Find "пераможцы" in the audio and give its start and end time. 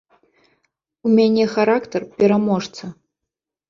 2.19-2.95